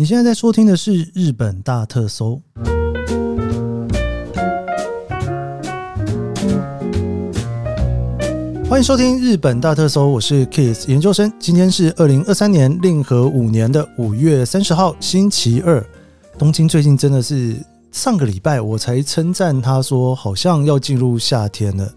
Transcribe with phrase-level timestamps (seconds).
[0.00, 2.40] 你现在在收听的是《日本大特搜》，
[8.66, 11.30] 欢迎收听《日本大特搜》，我是 Kiss 研究生。
[11.38, 15.84] 今天是二零二三年令和五年的五月三十号，星期二。
[16.38, 17.54] 东京最近真的是
[17.92, 21.92] 上个礼拜我才称赞他说好像要进入夏天了，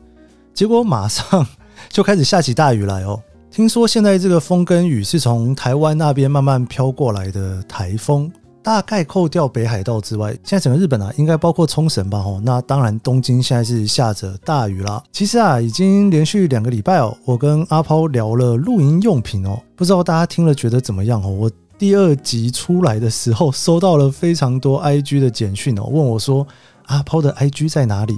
[0.54, 1.48] 结果马上
[1.88, 3.24] 就开始下起大雨来哦。
[3.54, 8.32] 听说现在这个风跟雨是从台湾那边慢慢飘过来的台风，
[8.64, 12.18] 大概扣掉北海道之外，现在整个日本啊，应该包括冲绳吧？
[12.18, 15.04] 哦，那当然东京现在是下着大雨啦。
[15.11, 21.30] 其实啊，已经连续两个礼拜哦，我跟阿抛聊了露营用品哦，不知道大家听了觉得怎么样哦？
[21.30, 26.47] 我第二集出来的时候，收到了非常多 IG 的简讯哦，问我说。
[26.87, 28.18] 阿抛的 IG 在哪里？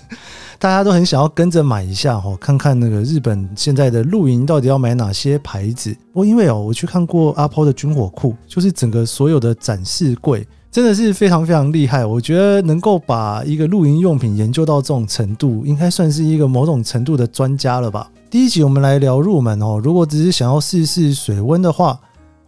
[0.58, 5.92] 大家都很想要跟着买一下哦，看看那个日本现在的露营到底要买哪些牌子。
[6.12, 12.06] 不过因为哦，我去看过阿抛的军火库，就是整个所有的展示柜，真的是非常非常厉害。
[12.06, 18.08] 我觉得能够把一个露营用品研究到这种程度，应该算是一个某种程度的专家了吧。
[18.30, 21.98] 第一集我们来聊入门哦，如果只是想要试试水温的话，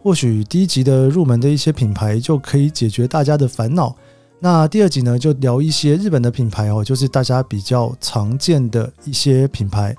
[0.01, 3.93] 或许低级的入门的一些品牌就可以解决大家的烦恼。
[4.39, 9.95] 那第二集呢，就聊一些日本的品牌哦，就是大家比较常见的一些品牌。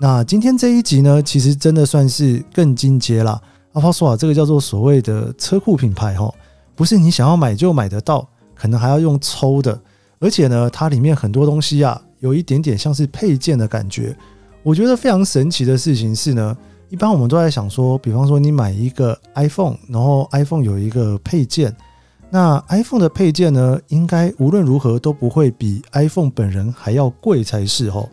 [0.00, 3.40] 那今天这一集呢，其实真的算是更进阶啦。
[3.72, 6.32] 阿抛说啊，这个叫做所谓的车库品牌哦，
[6.76, 9.80] 不是你想要买就买得到，可能还要用抽的。
[10.20, 14.16] 而且呢，它里面很多东西啊，有一点点像是配件的感觉。
[14.62, 16.56] 我觉得非常神奇的事情是呢，
[16.90, 21.74] 一般我们都在想说，比方说你买一个 iPhone，然后 iPhone 有一个配件。
[22.30, 28.08] 那 iPhone 的配件呢，应该无论如何都不会比 iPhone 本人还要贵才是哦。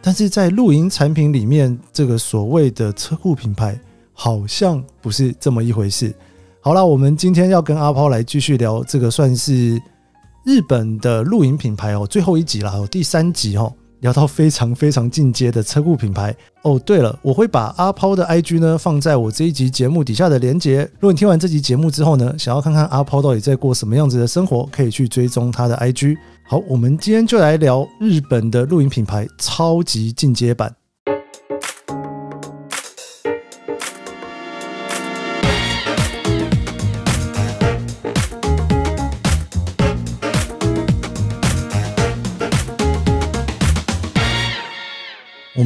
[0.00, 3.78] 但是在露营产品里面，这个所谓的车库品牌
[4.14, 6.14] 好像不是这么一回事。
[6.62, 9.80] 好了，我们今天要跟阿抛来继续聊这个算是
[10.44, 13.70] 日本的露营品牌哦，最后一集了哦，第三集哦。
[14.00, 16.78] 聊到非常非常进阶的车库品牌哦。
[16.78, 20.82] 对了，我会把阿抛的 IG 呢放在我这一集节目底下的连结。
[20.98, 26.16] 如果你听完这集节目之后呢，想要看看阿抛到底在过什么样子的生活，可以去追踪他的 IG。
[26.46, 30.79] 好，我们今天就来聊日本的露营品牌超级进阶版。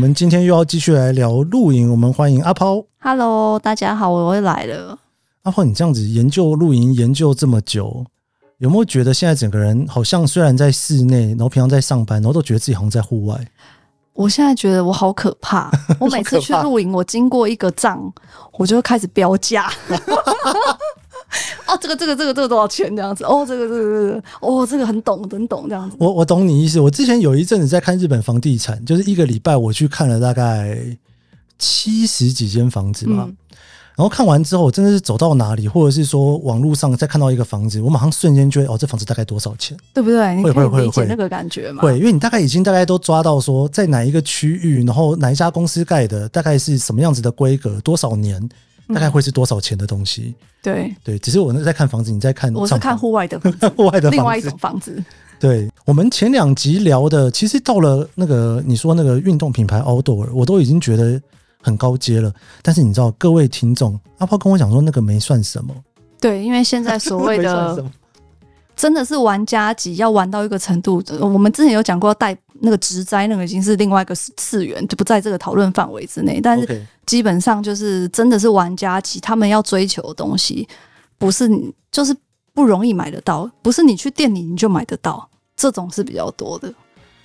[0.04, 2.84] 们今天又要继续来聊露营，我们欢迎阿抛。
[3.00, 4.98] Hello，大家好，我又来了。
[5.44, 8.04] 阿抛，你这样子研究露营研究这么久，
[8.58, 13.48] 有没有觉得现在整个人好像虽然在室内，然后平常在上班，然后都觉得自己好像在户外？
[14.12, 15.70] 我现在觉得我好可怕。
[15.98, 17.98] 我每次去露营，我经过一个帐，
[18.58, 19.72] 我就会开始标价。
[21.66, 22.94] 哦，这个这个这个这个多少钱？
[22.94, 25.96] 这样子哦，这个这个这个哦，这个很懂很懂这样子。
[25.98, 26.78] 我我懂你意思。
[26.78, 30.78] 我之前有一阵子在看日本房地产，就是一个礼拜我去看了大概
[31.58, 33.24] 七十几间房子嘛。
[33.26, 33.36] 嗯、
[33.96, 39.76] 然后看完之后，我真的是走到哪里，或者是说网络上再看到一个房子，我马上瞬间觉得哦，这房子大概多少钱？
[39.94, 40.42] 对不对？
[40.42, 41.82] 会会会会那个感觉吗？
[41.82, 48.46] 会，因为你大概已经大概都抓到说在哪一个区域，然后哪一家公司盖的，大概是什么样子的规格，多少年。
[48.88, 50.34] 大概会是多少钱的东西？
[50.38, 53.38] 嗯、对对，只是我那在看房子，你在看，我是看户外的
[53.76, 55.02] 户外的，另外一种房子。
[55.40, 61.20] 对，我们前两集聊的，其实到了那个你说那个运动品牌 Outdoor，我都已经觉得
[61.60, 62.32] 很高阶了。
[62.62, 65.74] 但是你知道，各位听众，阿炮跟我讲说那个没算什么。
[66.20, 67.84] 对，因为现在所谓的。
[68.76, 76.40] 真的是玩家级要玩到一个程度，我们之前有讲过带那个植栽，那个已经是另外一个次元，就不在这个讨论范围之内。
[76.40, 80.66] 但是基本上就是真的是玩家级，他们要追求的东西，
[81.18, 81.48] 不是
[81.92, 82.14] 就是
[82.52, 86.72] 不容易买得到，不是你去店里你就买得到，这种是比较多的。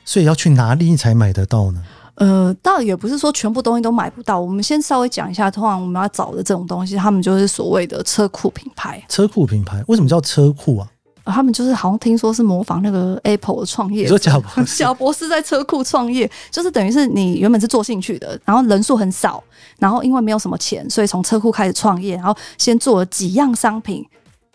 [0.05, 1.83] 所以要去哪里才买得到呢？
[2.15, 4.37] 呃，倒也不是说全部东西都买不到。
[4.37, 9.01] 我们先稍微讲一下，通常我们要找的这种东西，他们就是所谓的车库品牌。
[9.07, 10.87] 车库品牌为什么叫车库啊？
[11.25, 19.43] 他们就是好像听说是模仿那个 Apple 的创业，你说贾博士， 贾博士在车库创业，就是等于是你原本是做兴趣的，然后人数很少，
[19.77, 24.03] 然后因为没有什么钱，所以从车库开始创业，然后先做了几样商品，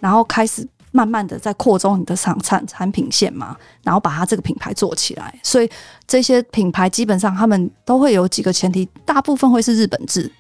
[0.00, 5.38] 然后开始慢慢的在扩充你的产产产品线嘛，然后把它这个品牌做起来。
[5.43, 5.70] 所以
[6.06, 10.31] 这些品牌基本上他们都会有几个前提，大部分会是日本制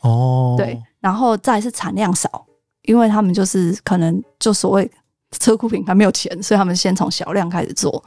[0.00, 2.44] 哦，对，然后再是产量少，
[2.82, 4.90] 因为他们就是可能就所谓。
[5.38, 8.02] 车库品牌没有钱，所以他们先从小量开始做，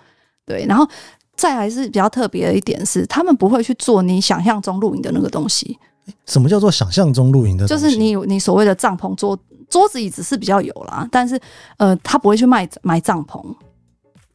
[0.45, 0.87] 对，然后
[1.35, 5.77] 再来是比较特别的一点是，他们不会去做你想象中露营的那个东西。
[6.25, 7.67] 什么叫做想象中露营的？
[7.67, 9.37] 就是你你所谓的帐篷桌
[9.69, 11.39] 桌子椅子是比较有啦，但是
[11.77, 13.41] 呃，他不会去卖买帐篷，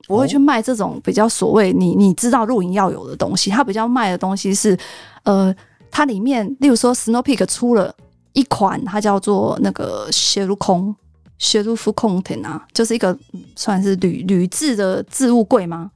[0.06, 3.50] 不会去卖这种比较所谓你你知道露营要有的东西。
[3.50, 4.78] 他比较卖的东西是
[5.24, 5.54] 呃，
[5.90, 7.94] 它里面例如说 Snow Peak 出了
[8.32, 10.94] 一款，它叫做那个雪路空
[11.38, 13.16] 雪如夫空田啊，就是一个
[13.54, 15.90] 算是铝铝制的置物柜吗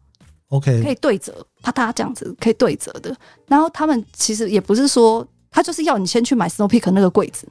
[0.49, 3.15] ？OK，可以对折，啪嗒这样子可以对折的。
[3.47, 7.49] 然后他们其实也不是说，他就是要你先去买 Snow Peak 那个柜子，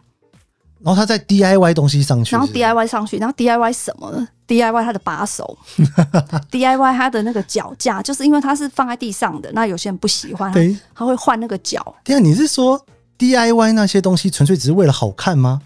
[0.81, 5.57] 然后他再 DIY 东西上去是是，然后 DIY 上去，然后 DIY 什么呢？DIY 它的把手，
[6.51, 10.59] DIY 它的那个脚架，就是因为它是放在地上的，那有些人不喜欢，他，
[10.95, 11.95] 他会换那个脚。
[12.03, 12.83] 对啊，你是说
[13.17, 15.61] DIY 那些东西纯粹只是为了好看吗？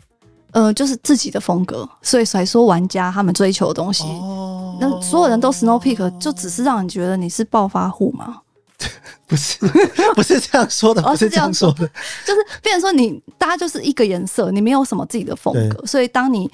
[0.54, 8.38] 呃，就是自己的风格，所以才说玩家他们追求的东西，哦、那所有人都 Snow Peak，就只是让你觉得你是暴发户吗？
[9.26, 9.58] 不是，
[10.14, 11.88] 不是这样说的，不是这样说的，
[12.26, 16.50] 就是变成说你大家就是一个颜色，你没有什么自己的风格，所以当你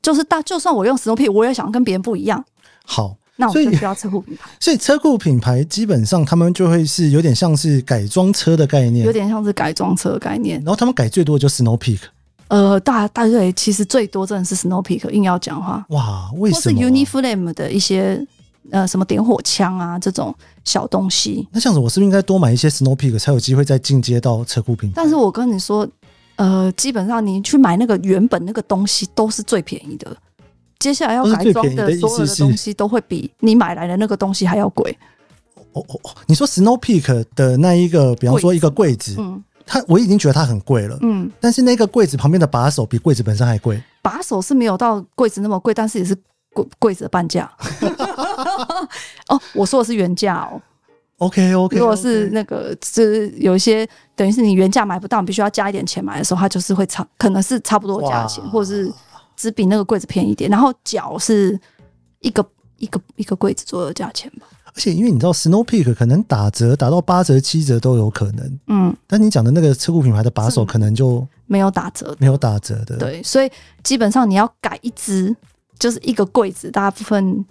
[0.00, 2.42] 就是大，就算我用 Snow Peak，我也想跟别人不一样。
[2.84, 4.48] 好，那我就需要车库品牌。
[4.60, 10.58] 所以车库品牌基本上他们就会是有点像是改装车的概念，有点像是改装车的概念。
[10.58, 11.98] 然后他们改最多的就 Snow Peak。
[12.52, 16.82] 呃，大大概其实最多真的是 Snow Peak，硬要讲话，哇，为什么、啊？
[16.82, 18.22] 或是 Uni-Flame 的一些
[18.70, 21.48] 呃什么点火枪啊这种小东西。
[21.50, 24.92] 那这样子，我是不是应该多买一些 Snow Peak，才有机会再进阶到车库品牌？
[24.96, 25.88] 但是我跟你说，
[26.36, 30.14] 呃，基本上你去买那个原本那个东西都是最便宜的，
[30.78, 34.94] 接下来要改装的所有的东西都会比你买来的那个东西还要贵。
[35.72, 39.42] 哦哦哦，你说 Snow Peak 的那一个，比方说一个柜子，嗯。
[39.66, 43.82] 它我已经觉得它很贵了，嗯，但是那个柜子旁边的把手比柜子本身还贵。
[44.00, 46.14] 把手是没有到柜子那么贵，但是也是
[46.52, 47.50] 柜柜子的半价。
[49.28, 50.60] 哦，我说的是原价哦。
[51.18, 58.92] OK OK，如果是那个是有一些等于是你原价买不到，你必须要加一点钱买的时候，它就是会差，可能是差不多价钱，或者是
[59.36, 60.50] 只比那个柜子便宜一点。
[60.50, 61.56] 然后脚是
[62.18, 62.44] 一个
[62.78, 64.46] 一个一个柜子左右的价钱吧。
[64.74, 68.58] 而且，因为你知道，Snow Peak 可能打折打到八折、七折都有可能。
[68.68, 72.96] 嗯，但你讲的那个车库品牌的把手，可能就没有打折，没有打折的。
[72.96, 73.50] 对，所以
[73.82, 75.36] 基本上你要改一只，
[75.78, 77.44] 就是一个柜子，大部分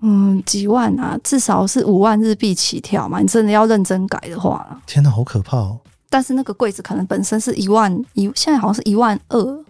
[0.00, 3.20] 嗯几万啊，至少是五万日币起跳嘛。
[3.20, 5.78] 你真的要认真改的话，天哪，好可怕哦！
[6.10, 9.64] 但是那个柜子可能本身是一万一，现在好像是一万二、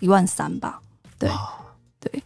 [0.00, 0.80] 一万三吧？
[1.18, 1.30] 对，
[2.00, 2.22] 对，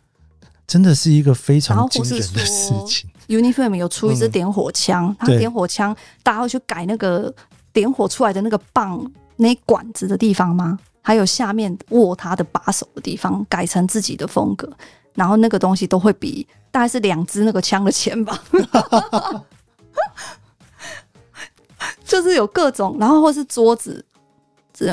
[0.64, 3.09] 真的是一一个非常惊人的事情。
[3.30, 7.32] Uni-Flame 有出一支点火枪，嗯、它点火枪大家会去改那个
[7.72, 9.00] 点火出来的那个棒
[9.36, 10.78] 那管子的地方吗？
[11.00, 14.68] 还有下面握它的把手的地方，改成自己的风格，
[15.14, 18.42] 然后那个东西都会比大概是两支那个枪的钱吧，
[22.04, 24.04] 就是有各种，然后或是桌子，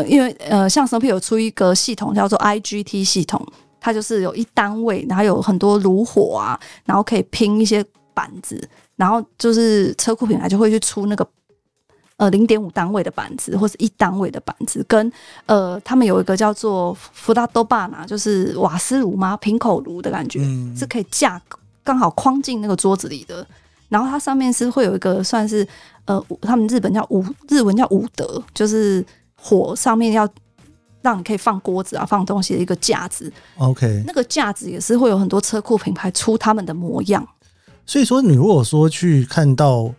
[0.07, 3.45] 因为呃，像 Snow Peak 有出一个系统叫做 IGT 系统，
[3.79, 7.83] 它就是有一单位，然后有很多炉火啊，然后可以拼一些。
[8.17, 8.59] 板子，
[8.95, 11.27] 然后就是车库品牌就会去出那个
[12.15, 15.11] 呃零点五单位的板子，或是一单位的板子，跟
[15.45, 19.37] 呃他们有一个叫做福达多巴拿，就是瓦斯炉吗？
[19.37, 21.39] 平口炉的感觉，嗯、是可以架
[21.83, 23.45] 刚好框进那个桌子里的。
[23.89, 25.65] 然后它上面是会有一个算是
[26.05, 29.05] 呃他们日本叫武日文叫武德，就是
[29.39, 30.27] 火上面要
[31.01, 33.31] 让你可以放锅子啊放东西的一个架子。
[33.57, 37.25] OK，那个架子也是会有很多车库品牌出他们的模样。
[37.87, 39.89] 所以说，你如果说去看到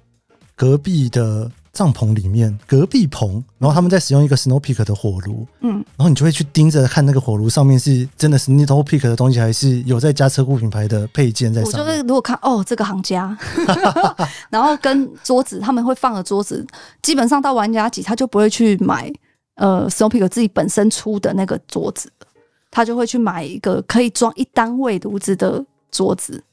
[0.55, 11.81] 隔壁的帐篷里面，隔壁棚，然后他们在使用一个 Snow Peak 的火炉，嗯，然后你就会去盯着看那个火炉上面是真的是 Snow Peak 的东西，还是有在加车库品牌的配件在上面。
[11.81, 13.35] 我就是如果看哦，这个行家，
[14.51, 16.67] 然后跟桌子他们会放的桌子，
[17.01, 19.11] 基本上到玩家级他就不会去买
[19.55, 22.13] 呃 Snow Peak 自己本身出的那个桌子，
[22.71, 26.45] 他就会去买一个可以装一单位炉子的桌子。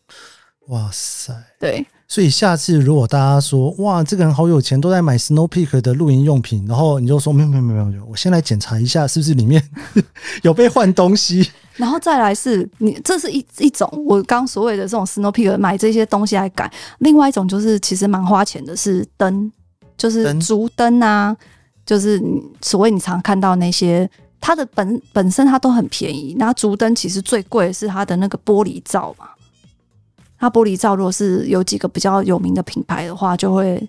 [0.70, 1.32] 哇塞！
[1.60, 9.62] 对，所以下次如果大家说哇，这个人好有钱，都在买 Snow Peak 的露营用品，然后你就说没有没有没有没有，我先来检查一下是不是里面
[10.42, 19.52] 有被换东西，然后再来是你这是一一种我刚所谓的这种 Snow Peak 买这些东西来改，另外一种就是其实蛮花钱的是灯，
[19.96, 21.38] 就是竹灯啊，
[21.86, 22.20] 就是
[22.62, 24.10] 所谓你常看到那些
[24.42, 29.28] 它的本本身它都很便宜，那竹灯其实最贵的是它的那个玻璃罩嘛。
[30.39, 33.82] 它玻璃罩，如果是有几个比较有名的品牌的话，就会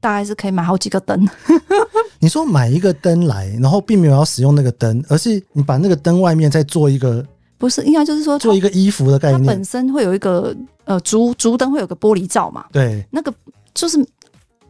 [0.00, 1.28] 大概是可以买好几个灯。
[2.20, 7.24] 你说买一个灯来，然后并没有要使用那个灯，而是你把那个灯外面再做一个，
[7.58, 9.42] 不是应该就是说做一个衣服的概念。
[9.42, 12.64] 它本身会有一个呃竹竹灯会有个玻璃罩嘛？
[12.72, 13.32] 对，那个
[13.74, 13.98] 就是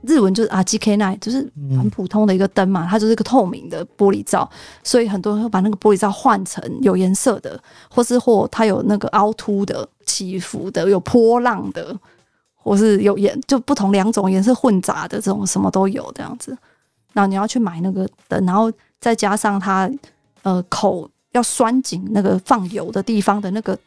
[0.02, 4.49] 日文就是 RGK9，就是很普通的一个灯嘛，它就是一个透明的玻璃罩，
[4.83, 11.94] 所以很多人会把那个玻璃罩换成有颜色的，或是或它有那个凹凸的、起伏的、有波浪的，
[12.54, 16.56] 或是有颜就不同两种颜色混杂的这种什么都有这样子。
[17.12, 19.90] 然后你要去买那个灯，然后再加上它
[20.42, 23.78] 呃口要拴紧那个放油的地方的那个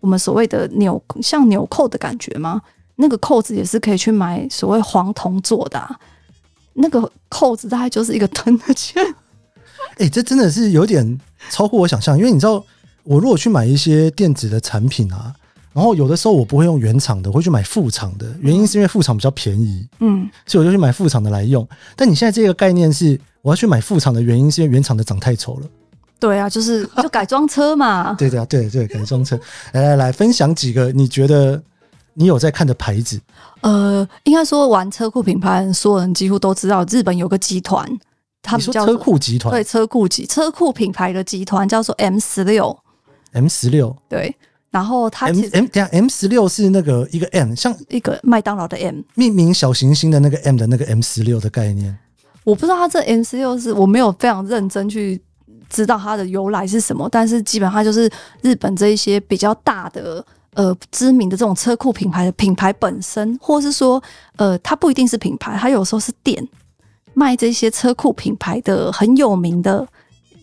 [0.00, 2.60] 我们所谓的纽像纽扣的感觉吗？
[2.96, 5.98] 那个扣子也是可以去买所谓黄铜做的，啊，
[6.74, 9.02] 那个扣子大概就是一个灯的钱。
[9.98, 12.64] 哎、这真的是有点超乎我想象，因为你知道，
[13.02, 15.34] 我如果去买一些电子的产品啊，
[15.72, 21.66] 然后有的时候我不会用原厂的，我会去买副厂的，原因是因为副厂比较便宜，嗯，所以我就去买副厂的来用。
[21.96, 25.66] 但你现在这个概念是，我要去买副厂的原因是因为原厂的长太丑了。
[26.20, 28.14] 对啊，就是就改装车嘛。
[28.14, 29.38] 对 对啊，对对，改装车。
[29.72, 31.62] 来来来，分享几个你觉得。
[32.14, 33.18] 你有在看的牌子？
[33.62, 37.88] 呃，应该说玩车库品牌，所有人几乎都知道，日本有个集团，
[38.42, 42.78] 他们叫车库集团，对，车库集车库品牌的集团叫做 M 十六
[43.32, 44.36] ，M 十六，对，
[44.72, 51.96] 然后它 M M 等下 M 十六是那个一个 M，像一个麦当劳的 M，命名小行星的那个 M 的那个 M 十六的概念。
[52.42, 55.22] 我不知道它这 M 十六是我没有非常认真去
[55.70, 58.10] 知道它的由来是什么，但是基本上就是
[58.40, 60.26] 日本这一些比较大的。
[60.54, 64.02] 呃，知名的这种车库品牌的品牌本身，或是说，
[64.36, 66.46] 呃，它不一定是品牌，它有时候是店
[67.14, 69.88] 卖这些车库品牌的很有名的，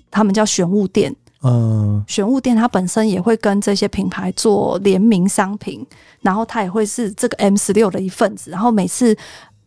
[0.10, 1.16] 他们叫玄物店。
[1.42, 5.86] 嗯，玄物店它本身也会跟这些品牌做联名商品，
[6.22, 8.52] 然后它也会是这个 M 十六的一份子。
[8.52, 9.16] 然后每次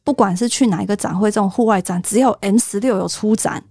[0.05, 3.63] 不管是去哪一个展会，这种户外展，只要 M 十六有出展，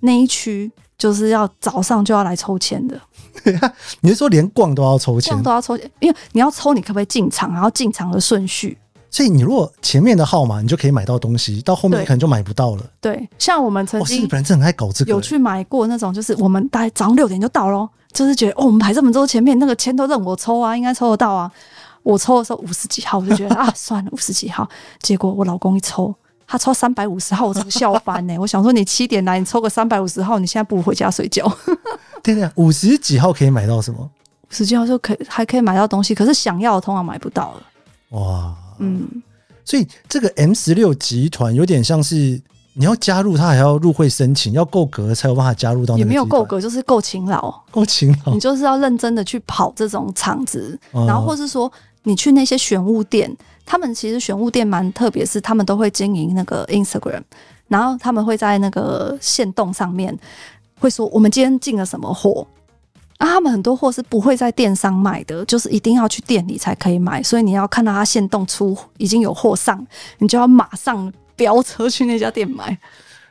[0.00, 2.98] 那一区就是要早上就要来抽签的。
[4.00, 5.32] 你是说连逛都要抽签？
[5.32, 7.52] 逛都要抽签，因为你要抽，你可不可以进场？
[7.52, 8.78] 然后进场的顺序。
[9.12, 12.82] 所以你如果前面的号码，你就可以买到东西，到后面可能就买不到了。
[13.00, 21.48] 对，像我们曾经，日本人真的很爱搞这个，有去买过那种，就是我们大概早上六点就到咯，就是觉得哦，我们排这么多前面，那个签都任我抽啊，应该抽得到啊。
[22.02, 24.68] 我抽的时候五十几号，我就觉得 啊，算了，五十几号。
[25.00, 26.12] 结果我老公一抽。
[26.44, 28.36] 他抽三百五十号，我怎么笑翻呢？
[28.40, 31.50] 我想说，你七点来，你抽个三百五十号，你现在不如回家睡觉。
[32.22, 34.00] 对对，五十几号可以买到什么？
[34.02, 37.62] 五十几号就可以还可以买到东西，可是想要的通常买不到了。
[38.10, 39.08] 哇，嗯，
[39.64, 42.40] 所以这个 M 十六集团有点像是
[42.74, 45.96] 你要加入，他还要入会申请，要够格才有办法加入到。
[45.98, 48.32] 也没有够格，就是够勤劳，够勤劳。
[48.34, 51.70] 你就是要认真的去跑这种场子，嗯、然后或是说
[52.02, 53.36] 你去那些选物店。
[53.64, 57.22] 他们其实选物店蛮特别，是他们都会经营那个 Instagram，
[57.68, 60.14] 然后他们会在那个线动上面
[60.80, 62.44] 会说我们今天进了什么货
[63.22, 63.34] 啊。
[63.34, 69.86] 他们很多货是不会在电商卖的，就是一定要去店里才可以买，所以你要看到他现动出已经有货上，
[70.18, 72.76] 你就要马上飙车去那家店买。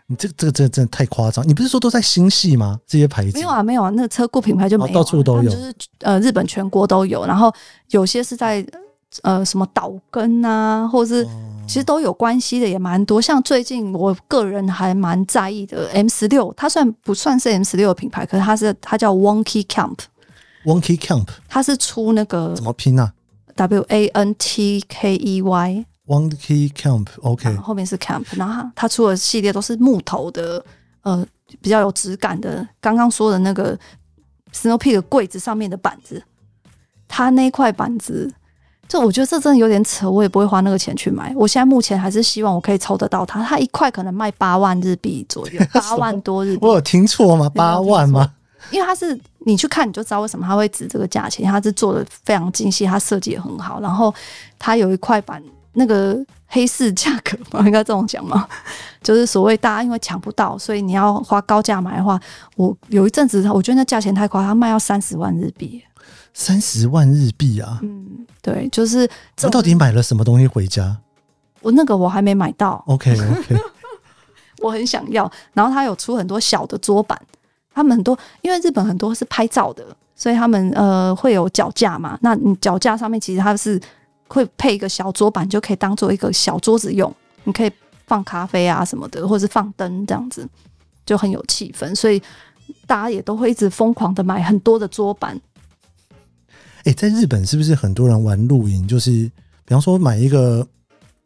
[0.08, 1.48] 你这这个真的真的太夸张！
[1.48, 2.80] 你不是说都在新系吗？
[2.86, 7.54] 这些牌子没有啊，没有啊，那个车库品牌就没有、啊，到处都有，就是呃日本全国都有，然后
[7.90, 8.66] 有些是在。
[9.24, 11.28] 呃，什么岛根啊，或者是
[11.72, 13.22] 其实都有关系的，也蛮多。
[13.22, 18.26] 像最近我个人还蛮在意的 M 十六，它算不算是 M 十六的品牌？
[18.26, 19.98] 可是它是它叫 Wonky Camp。
[20.66, 23.14] Wonky Camp，它是出那个怎么拼啊
[23.56, 25.86] ？W A N T K E Y。
[26.08, 30.62] Wonky Camp，OK，后面是 Camp，然后它出的系列都是木头的，
[31.04, 31.26] 呃，
[31.62, 32.68] 比较有质感的。
[32.82, 33.80] 刚刚说的那个
[34.54, 36.22] Snow Peak 的柜子上面的板子，
[37.08, 38.30] 它那块板子。
[38.92, 41.32] 就我觉得这真的有点扯，我也不会花那个钱去买。
[41.34, 46.60] 我现在目前还是希望我可以抽得到它，它一块可能卖八万日币左右， 八万多日币。
[46.62, 47.50] 我有听错吗？
[47.56, 48.30] 八万吗？
[48.70, 53.80] 因为它是你去看你就知道为什么它会值这个价钱，它是做的非常精细，它设计也很好。
[53.80, 54.14] 然后
[54.60, 56.18] 它有一块板，那个
[56.48, 58.46] 黑市价格嘛， 应该这种讲嘛，
[59.02, 62.20] 就是所谓大家因为抢不到，所以你要花高价买的话，
[62.58, 65.82] 我有一阵子我觉得那价钱太夸张，它卖要三十万日币。
[66.34, 67.80] 三十万日币啊！
[67.82, 69.10] 嗯，对，就是。
[69.44, 70.98] 我到底买了什么东西回家？
[71.62, 72.84] 我那个我还没买到。
[72.88, 73.56] OK OK，
[74.60, 75.30] 我很想要。
[75.54, 77.20] 然后他有出很多小的桌板，
[77.74, 79.86] 他们很多，因为日本很多是拍照的，
[80.16, 82.18] 所以他们呃会有脚架嘛。
[82.22, 83.80] 那你脚架上面其实它是
[84.28, 87.14] 会配一个小桌板，就可以当做一个小桌子用。
[87.44, 87.72] 你可以
[88.08, 90.48] 放咖啡啊什么的，或者是放灯这样子，
[91.06, 91.94] 就很有气氛。
[91.94, 92.22] 所以
[92.88, 95.40] 大家也都会一直疯狂的买很多的桌板。
[96.84, 98.88] 哎、欸，在日本是不是很多人玩露营？
[98.88, 100.68] 就是比方说买一个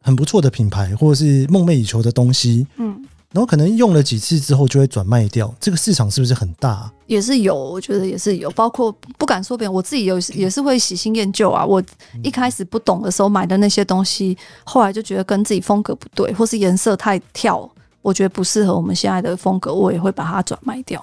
[0.02, 6.92] 很不错的品牌，或者是梦寐以求的东西，嗯，然后可能用了几次之后就会转卖掉，这个市场是不是很大啊？
[7.06, 11.64] 也是有，我觉得也是有，包括不敢说别人，我自己有也是会喜新厌旧啊。
[11.64, 11.82] 我
[12.22, 17.68] 一开始不懂的时候买的那些东西，后来就觉得跟自己风格不对，或是颜色太跳，
[18.02, 21.02] 我觉得不适合我们现在的风格，我也会把它转卖掉。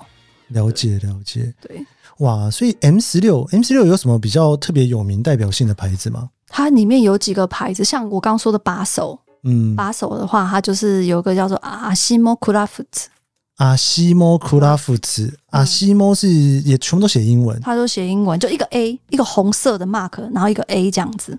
[0.49, 1.83] 了解了解，对，
[2.23, 6.29] 哇，所以 M 十六 M 十六有什么比较特别有名代表性的牌子吗？
[6.47, 9.19] 它里面有几个牌子，像我刚刚说的把手。
[9.45, 13.09] 嗯，把手的话，它就是有一个叫做阿西莫库拉夫兹，
[13.57, 21.37] 阿西莫库拉夫兹，阿西莫是也全部都写英文，它都写英文，就一个 A，一个红色的 mark，然后一个 A 这样子。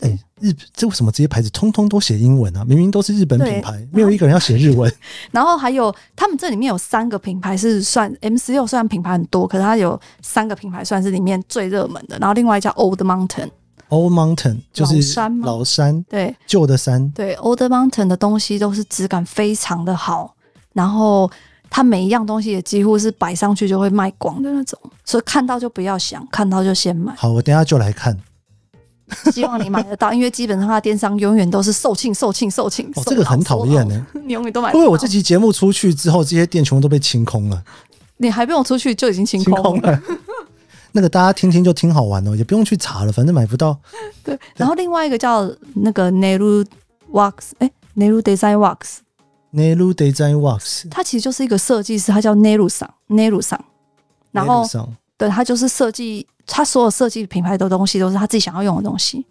[0.00, 2.64] 哎、欸，日这为什么这些牌子通通都写英文啊？
[2.64, 4.92] 明明都是日本品牌，没有一个人要写日文。
[5.32, 12.18] 然后还有，他们这里面有三个品牌是算 M 十六，虽然品牌很多，可是它有三个品牌算是里面最热门的。
[12.18, 13.50] 然后另外一家 Old Mountain。
[13.90, 17.34] Old Mountain 就是山，老山，对，旧的山，对。
[17.36, 20.34] Old Mountain 的东西都是质感非常的好，
[20.72, 21.30] 然后
[21.68, 27.14] 它每一样东西也几乎是摆上去就会卖光的那种，所以看到就不要想，看到就先买。
[27.14, 28.18] 好，我等下就来看。
[29.32, 32.86] 希望你买得到， 因为基本上它电商永远都是售罄、售罄、售罄。
[32.96, 34.78] 哦，这个很讨厌呢，你永远都买不到。
[34.78, 37.62] 因为我这期节目出去之后，这些店全部都被清空了。
[38.16, 40.02] 你还不用出去就已经清空了。
[40.92, 43.76] 那个大家听听就挺好玩哦，也不用去查了，反正买不到。
[44.22, 46.64] 对，然后另外一个叫那个 Nehru
[47.12, 53.62] Wax，哎，Nehru Design Wax，Nehru Design Wax，它其实就是一个设计师，他叫 Nehru 桑，Nehru 桑。
[54.30, 54.64] 然后，
[55.16, 59.24] 对，他就是设计，他所有设计品牌的东西都是他自己想要用的东西。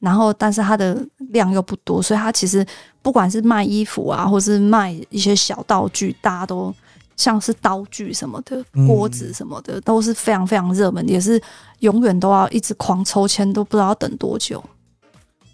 [0.00, 2.64] 然后，但是他的量又不多，所以他其实
[3.02, 6.74] 不管是卖衣服啊，或是卖一些小道具，大家都。
[7.16, 11.42] 像是刀具什么的，锅子什么的，嗯、都是非常非常热门，也是
[11.80, 14.62] 永远都要一直狂抽签，都不知道要等多久。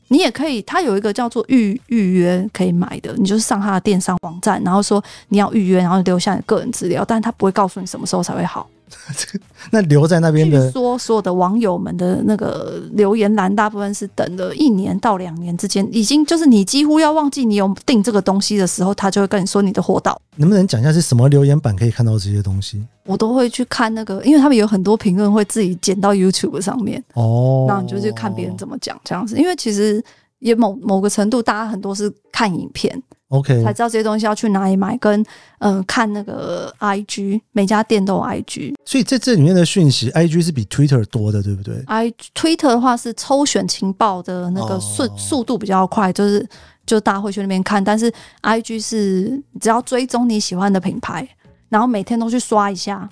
[0.08, 8.68] 你也可以，他有一个叫做预预约可以买的，你就是上他的电商网站，然后说你要预约，然后留下你个人资料，但是他不会告诉你什么时候才会好。
[9.70, 20.20] 那留在那边的，说所有的网友们的那个留言栏，大部分是等了一年到两年之间，已经就是你几乎要忘记你有订这个东西的时候，他就会跟你说你的货到。
[20.36, 22.84] 能不能讲一下是什么留言板可以看到这些东西？
[23.04, 29.36] 我都会去看那个，因为他们有很多评论会自己剪到 YouTube 上面哦，然后你就去看别人怎么讲这样子。
[29.36, 30.02] 因为其实
[30.38, 33.02] 也某某个程度，大家很多是看影片。
[33.34, 35.20] OK，才知道这些东西要去哪里买，跟
[35.58, 45.18] 嗯、呃、看那个 IG，每家店都有 IG，所以在这里面的讯息，IG 是比 Twitter 多的，对不对？I Twitter 的话是抽选情报的那个速、oh.
[45.18, 46.46] 速度比较快，就是
[46.86, 51.28] 就大家会去那边看，但是 IG 是只要追踪你喜欢的品牌，
[51.68, 53.08] 然后每天都去刷一下。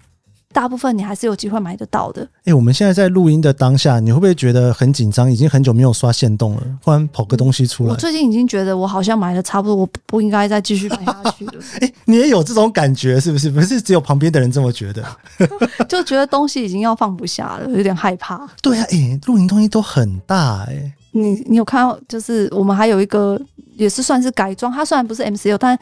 [0.53, 2.23] 大部分你还是有机会买得到的。
[2.23, 5.31] 哎、欸，我们现在在录音的当下，你会不会觉得很紧张？
[5.31, 7.91] 已经很久没有刷限动了，忽然跑个东西出来。
[7.91, 11.55] 我最近已经觉得我好像买的差不多，我不应该再继续买下去了。
[11.81, 13.51] 哎、欸，你也有这种感觉是不是？
[13.51, 15.05] 不是只有旁边的人这么觉得，
[15.89, 18.47] 就觉得东西已经要放不下了，有点害怕。
[18.61, 20.93] 对啊，哎、欸，露营东西都很大哎、欸。
[21.13, 21.99] 你你有看到？
[22.09, 23.41] 就是我们还有一个
[23.77, 25.79] 也是算是改装，它虽然不是 MCU，但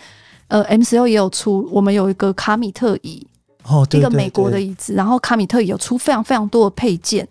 [0.48, 1.68] 呃 MCU 也有出。
[1.70, 3.26] 我们有一个卡米特椅。
[3.64, 7.26] 哦，对对对对，一个美国的椅子，然后卡米特有出非常非常多的配件，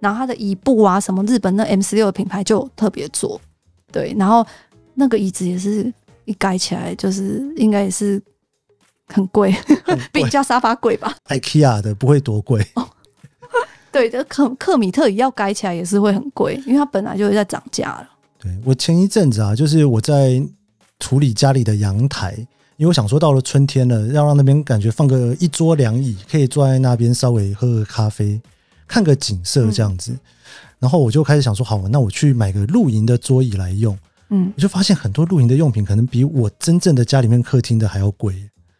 [0.00, 3.40] 然后它的椅布啊，什么日本那 M 十六的品牌就特别做，
[3.90, 4.46] 对，然后
[4.94, 5.92] 那个椅子也是
[6.24, 8.22] 一改起来就是应该也是
[9.06, 9.54] 很贵，
[10.12, 11.14] 比家沙发贵吧？
[11.28, 12.88] IKEA 的不会多贵，哦，
[13.90, 18.08] 对，这克克米特也要改起来也是会很贵，因为它本来就是在涨价了。
[18.38, 20.42] 对，我前一阵子啊，就是我在
[21.00, 22.46] 处理家里的阳台。
[22.76, 28.40] 因为我想说，到了春天了，要让那边感觉放个一桌凉椅，可以坐在那边稍微喝个咖啡，
[28.88, 30.12] 看个景色这样子。
[30.12, 30.18] 嗯、
[30.80, 33.96] 然后我就开始想说，好，那我去买个露营的桌椅来用。
[34.30, 38.34] 嗯，我就发现很多露营的用品可能比我真正的家里面客厅的还要贵。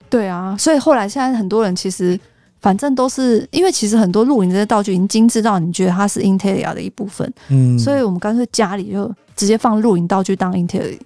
[0.08, 2.18] 对啊，所以后来现在很多人其实
[2.60, 7.30] 反正都是因为其实很多露营这些道具已经精致到你觉得它是 interior 的一部分。
[7.48, 10.98] 嗯，所以我们干脆家里就直接放露营道具当 Interia。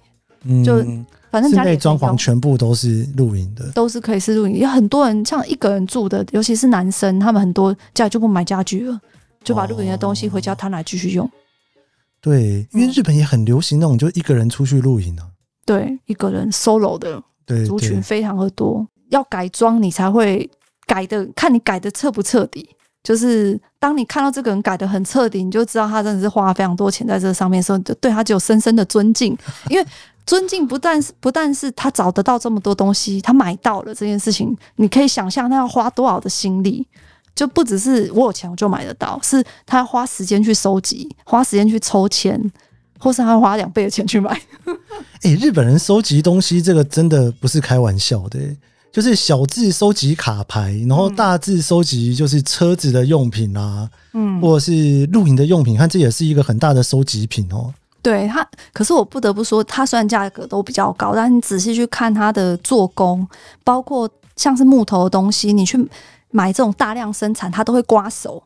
[0.47, 0.83] 嗯，就。
[1.29, 4.59] 反正家里装潢全部都是露营的，都是可以是露营。
[4.59, 8.97] 有很多人像一个人住的，尤其是男生，他们很多家里就不买家具了，
[9.43, 11.29] 就把露营的东西回家摊来继续用。
[12.21, 15.27] 对，因为日本也很流行那种就一个人出去露营啊。
[15.65, 17.21] 对，一个人 solo 的
[17.65, 18.87] 族群非常的多。
[19.09, 20.49] 要改装你才会
[20.85, 22.67] 改的，看你改的彻不彻底。
[23.03, 29.37] 就是当你看到这个人改的很彻底，你就知道他真的是花了非常多钱在这上面的时候，就对他只有深深的尊敬，
[29.69, 29.85] 因为。
[30.27, 36.85] 尊敬不但是不但是他找得到这么多东西，他买到了这件事情，你可以想象他要花多少的心力，
[37.33, 42.37] 就不只是我有钱我就买得到，是他要花时间去收集，花时间去抽签，
[42.99, 44.29] 或是他花两倍的钱去买。
[45.21, 48.57] 哎、欸， 日本人收集东西这个真的不是开玩笑的、欸，
[48.91, 57.73] 就是小字收集卡牌，然后大字收集就是车子的用品啊，嗯，或者是露营的用品，看这也是一个很大的收集品哦。
[58.01, 63.27] 对它，可是我不得不说，它虽然价格都比较高，但你仔细去看它的做工，
[63.63, 65.77] 包括像是木头的东西，你去
[66.31, 68.41] 买这种大量生产，它都会刮手。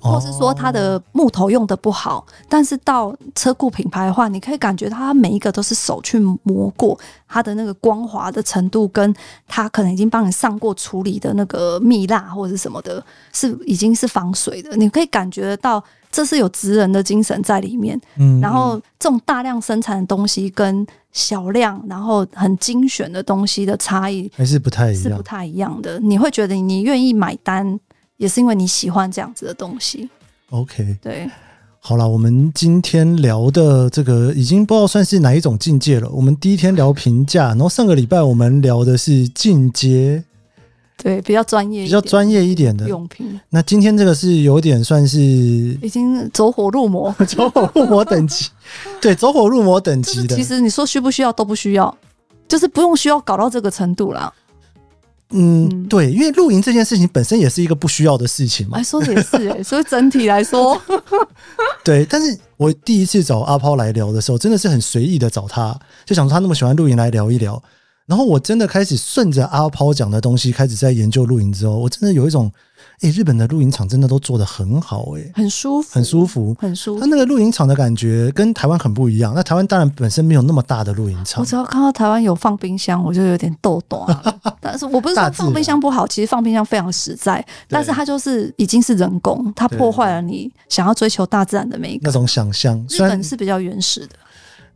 [0.00, 9.14] 或是说它的木头用的不好，哦，但是到车库品牌的话，你可以感觉它每一个都是手去磨过，它的那个光滑的程度，跟
[9.48, 15.82] 它可能已经帮你上过处理的那个蜜蜡或者什么的，是已经是防水的，你可以感觉得到
[16.14, 18.00] 这是有职人的精神在里面。
[18.16, 25.98] 嗯，然后这种大量生产的东西跟小量然后很精选的东西的差异还是不太一样，是不太一样的。
[25.98, 27.78] 你会觉得你愿意买单。
[28.16, 30.08] 也是因为你喜欢这样子的东西。
[30.50, 31.28] OK，对，
[31.80, 36.08] 好了，我们今天聊的这个已经不知道算是哪一种境界了。
[36.10, 40.22] 我们第一天聊平价，然后上个礼拜我们聊的是进阶，
[40.96, 43.38] 对，比较专业、比较专业一点的用品。
[43.50, 48.48] 那今天这个是有点算是已经走火入魔， 走火入魔等级，
[49.00, 50.34] 对，走火入魔等级的。
[50.34, 51.94] 其实你说需不需要都不需要，
[52.48, 54.32] 就是不用需要搞到这个程度啦。
[55.30, 58.78] 嗯，对，因为露营这件事情本身也是一个不需要的事情嘛。
[58.78, 60.80] 哎，说的也是哎， 所以整体来说，
[61.82, 62.06] 对。
[62.08, 67.60] 但是我第一次找阿抛来聊的时候，真的是很随意的找他，就想说他那么喜欢露营来聊一聊。
[68.06, 72.50] 然后我真的开始顺着阿抛讲的东西开始在研究露营之后，我真的有一种。
[73.00, 77.00] 哎、欸，日本的露营场真的都做得很好，欸，哎，很舒服，很舒服，很舒服。
[77.00, 79.32] 它那个露营场的感觉跟台湾很不一样。
[79.34, 81.40] 那台湾当然本身没有那么大的露营场。
[81.40, 84.06] 我只要看到台湾有放冰箱，我就有点抖抖。
[84.60, 87.44] 但是我不是说放冰箱不好， 其实放冰箱非常实在。
[87.68, 92.02] 但是它就是已经是人工，它破坏了你想要追求大自然的美感。
[92.04, 92.78] 那种想象。
[92.88, 94.14] 日本是比较原始的，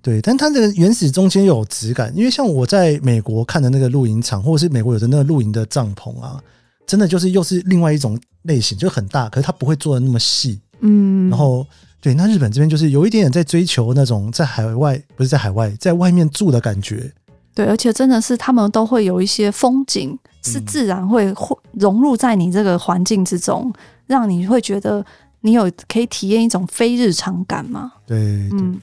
[0.00, 2.12] 对，但它这个原始中间又有质感。
[2.16, 6.42] 因为像我在美国看的那个露营场，或者是美国有的那个露营的帐篷啊。
[6.86, 11.66] 真的就是又是另外一种类型，就很大，可是它不会做的那么细，嗯，然后
[12.00, 17.12] 对，那日本这边就是有一点点在追求那种在海外，不是在海外，在外面住的感觉，
[17.54, 21.30] 对，而且真的是他们都会有一些风景，是自然会
[21.72, 23.70] 融入在你这个环境之中，
[24.06, 25.04] 让你会觉得
[25.42, 27.92] 你有可以体验一种非日常感嘛？
[28.06, 28.16] 对，
[28.52, 28.80] 嗯，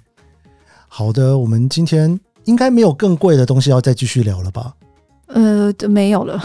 [0.98, 4.72] 好的，我们今天应该没有更贵的东西要再继续聊了吧？
[5.28, 6.40] 呃，没有了。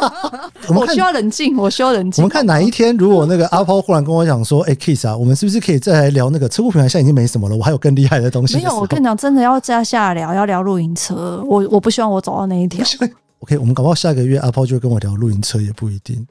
[0.68, 2.22] 我需要冷静，我需要冷静。
[2.22, 6.86] 我们看哪一天，如果那个阿抛忽然跟我讲说：“哎、欸、，Kiss 啊，我们是不是可以再来聊那个车库品牌？
[6.86, 11.42] 现在已经没什么了，我还有更厉害的东西的。”没有，我跟你讲，真的要再下来聊，要聊露营车。
[11.46, 12.84] 我我不希望我走到那一条。
[13.40, 16.26] OK，我们搞不好下个月阿抛就会跟我聊露营车，也不一定。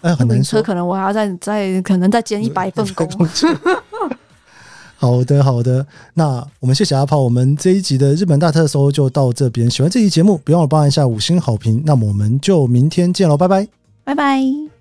[0.00, 3.08] 哎，很难说，车可能我还要再再可能再兼一百份工。
[5.00, 5.86] 好的，好的。
[6.14, 9.70] 那我们谢谢阿炮，我们这一集的日本大特搜就到这边。
[9.70, 11.80] 喜欢这期节目，别忘了帮按下五星好评。
[11.86, 13.68] 那么我们就明天见喽，拜拜，
[14.02, 14.77] 拜拜。